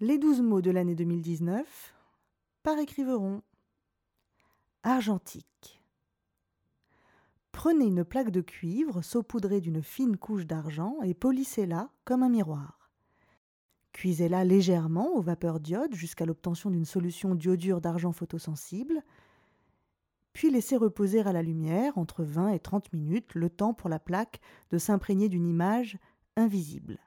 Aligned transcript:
Les 0.00 0.16
douze 0.16 0.40
mots 0.42 0.62
de 0.62 0.70
l'année 0.70 0.94
2019 0.94 1.92
par 2.62 2.78
écriveron. 2.78 3.42
Argentique. 4.84 5.82
Prenez 7.50 7.86
une 7.86 8.04
plaque 8.04 8.30
de 8.30 8.40
cuivre 8.40 9.02
saupoudrée 9.02 9.60
d'une 9.60 9.82
fine 9.82 10.16
couche 10.16 10.46
d'argent 10.46 10.98
et 11.02 11.14
polissez-la 11.14 11.90
comme 12.04 12.22
un 12.22 12.28
miroir. 12.28 12.92
Cuisez-la 13.92 14.44
légèrement 14.44 15.16
aux 15.16 15.20
vapeurs 15.20 15.58
d'iode 15.58 15.96
jusqu'à 15.96 16.26
l'obtention 16.26 16.70
d'une 16.70 16.84
solution 16.84 17.34
d'iodure 17.34 17.80
d'argent 17.80 18.12
photosensible, 18.12 19.02
puis 20.32 20.48
laissez 20.48 20.76
reposer 20.76 21.22
à 21.22 21.32
la 21.32 21.42
lumière 21.42 21.98
entre 21.98 22.22
20 22.22 22.50
et 22.50 22.60
30 22.60 22.92
minutes 22.92 23.34
le 23.34 23.50
temps 23.50 23.74
pour 23.74 23.88
la 23.88 23.98
plaque 23.98 24.38
de 24.70 24.78
s'imprégner 24.78 25.28
d'une 25.28 25.48
image 25.48 25.98
invisible. 26.36 27.00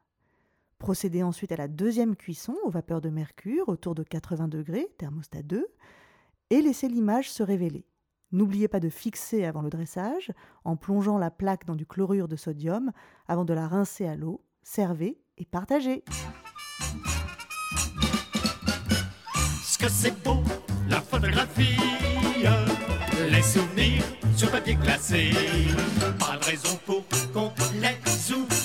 Procédez 0.82 1.22
ensuite 1.22 1.52
à 1.52 1.58
la 1.58 1.68
deuxième 1.68 2.16
cuisson 2.16 2.56
aux 2.64 2.72
vapeurs 2.72 3.02
de 3.02 3.10
mercure 3.10 3.70
autour 3.70 3.94
de 3.94 4.02
80 4.02 4.48
degrés, 4.48 4.88
thermostat 4.98 5.44
2, 5.44 5.68
et 6.50 6.62
laissez 6.64 6.88
l'image 6.88 7.30
se 7.30 7.44
révéler. 7.44 7.86
N'oubliez 8.32 8.68
pas 8.68 8.80
de 8.80 8.90
fixer 8.90 9.46
avant 9.46 9.62
le 9.62 9.70
dressage 9.70 10.32
en 10.64 10.76
plongeant 10.78 11.20
la 11.20 11.30
plaque 11.30 11.66
dans 11.66 11.76
du 11.76 11.86
chlorure 11.86 12.28
de 12.28 12.36
sodium 12.36 12.92
avant 13.28 13.46
de 13.46 13.54
la 13.54 13.68
rincer 13.68 14.08
à 14.08 14.16
l'eau. 14.16 14.44
Servez 14.64 15.22
et 15.38 15.46
partagez. 15.46 16.04
Ce 19.64 19.78
que 19.78 19.88
c'est 19.88 20.20
beau, 20.24 20.42
la 20.90 21.00
photographie, 21.00 21.78
les 23.30 23.44
souvenirs 23.44 24.04
sur 24.36 24.50
papier. 24.50 24.76
Pas 24.82 26.38
de 26.38 26.44
raison 26.44 26.76
pour 26.88 27.04
qu'on 27.34 27.52
les. 27.80 28.61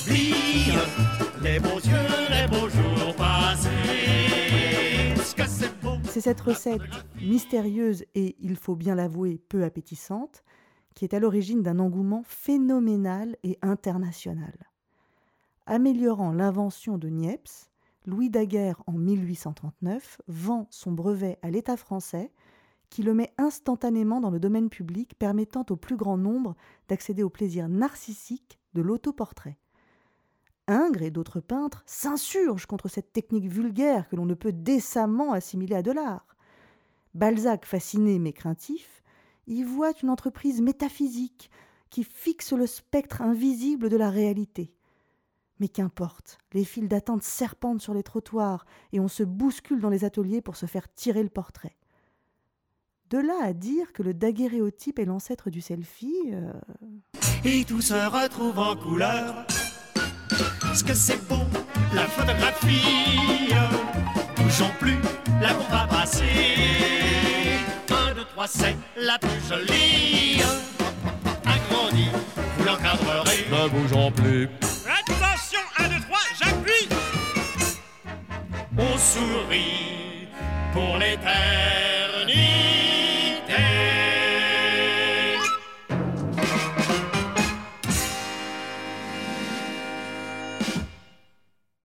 C'est 6.17 6.23
cette 6.23 6.41
recette 6.41 6.81
mystérieuse 7.21 8.07
et, 8.15 8.37
il 8.41 8.57
faut 8.57 8.75
bien 8.75 8.95
l'avouer, 8.95 9.37
peu 9.51 9.65
appétissante, 9.65 10.45
qui 10.95 11.05
est 11.05 11.13
à 11.13 11.21
l'origine 11.21 11.63
d'un 11.63 11.79
engouement 11.79 12.23
phénoménal 12.25 13.37
et 13.43 13.59
international. 13.61 14.55
Améliorant 15.67 16.33
l'invention 16.33 16.97
de 16.97 17.11
Niepce, 17.11 17.69
Louis 18.07 18.31
Daguerre, 18.31 18.83
en 18.87 18.93
1839, 18.93 20.23
vend 20.27 20.67
son 20.71 20.91
brevet 20.91 21.39
à 21.43 21.51
l'État 21.51 21.77
français, 21.77 22.33
qui 22.89 23.03
le 23.03 23.13
met 23.13 23.35
instantanément 23.37 24.23
dans 24.23 24.31
le 24.31 24.41
domaine 24.41 24.71
public, 24.71 25.19
permettant 25.19 25.67
au 25.69 25.77
plus 25.77 25.97
grand 25.97 26.17
nombre 26.17 26.57
d'accéder 26.89 27.25
au 27.25 27.31
plaisir 27.31 27.69
narcissique 27.69 28.59
de 28.73 28.81
l'autoportrait. 28.81 29.59
Ingres 30.69 31.03
et 31.03 31.11
d'autres 31.11 31.41
peintres 31.41 31.83
s'insurgent 31.87 32.67
contre 32.67 32.89
cette 32.89 33.13
technique 33.13 33.49
vulgaire 33.49 34.09
que 34.09 34.17
l'on 34.17 34.27
ne 34.27 34.35
peut 34.35 34.53
décemment 34.53 35.33
assimiler 35.33 35.77
à 35.77 35.83
de 35.83 35.93
l'art. 35.93 36.37
Balzac, 37.15 37.65
fasciné 37.65 38.19
mais 38.19 38.33
craintif, 38.33 39.03
y 39.47 39.63
voit 39.63 39.93
une 40.03 40.11
entreprise 40.11 40.61
métaphysique 40.61 41.51
qui 41.91 42.05
fixe 42.05 42.53
le 42.53 42.67
spectre 42.67 43.23
invisible 43.23 43.89
de 43.89 43.97
la 43.97 44.11
réalité. 44.11 44.73
Mais 45.61 45.69
qu'importe, 45.69 46.39
les 46.53 46.65
files 46.65 46.89
d'attente 46.89 47.23
serpentent 47.23 47.81
sur 47.81 47.95
les 47.95 48.03
trottoirs 48.03 48.67
et 48.93 49.01
on 49.01 49.09
se 49.09 49.23
bouscule 49.23 49.81
dans 49.81 49.89
les 49.89 50.05
ateliers 50.05 50.43
pour 50.43 50.57
se 50.57 50.67
faire 50.67 50.93
tirer 50.93 51.23
le 51.23 51.31
portrait. 51.31 51.77
De 53.09 53.19
là 53.19 53.39
à 53.43 53.53
dire 53.53 53.93
que 53.93 54.03
le 54.03 54.13
daguerréotype 54.13 54.99
est 54.99 55.05
l'ancêtre 55.05 55.49
du 55.49 55.61
selfie, 55.61 56.17
euh, 56.33 56.53
Et 57.45 57.65
tout 57.65 57.81
se 57.81 57.95
retrouve 57.95 58.59
en 58.59 58.77
couleur. 58.77 59.47
Ce 60.77 60.85
que 60.85 60.93
c'est 60.93 61.27
beau, 61.27 61.41
la 61.95 62.03
photographie. 62.03 63.49
Bougeons 64.37 64.71
plus, 64.79 64.99
la 65.41 65.55
bombe 65.55 65.71
va 65.71 65.87
passer. 65.87 66.25
Un, 67.89 68.13
deux, 68.13 68.27
trois, 68.27 68.47
c'est 68.47 68.77
la 68.95 69.19
plus 69.19 69.41
jolie. 69.49 70.43
Agrandie, 71.47 72.11
vous 72.59 72.65
l'encadrerez. 72.67 73.47
Ne 73.51 73.69
bougeons 73.71 74.11
plus. 74.11 74.51
Attention, 74.85 75.61
1, 75.79 75.89
2, 75.89 75.95
3, 76.11 76.19
j'appuie 76.39 76.89
On 78.77 78.99
sourit 78.99 80.29
pour 80.75 80.99
l'éternité. 80.99 82.96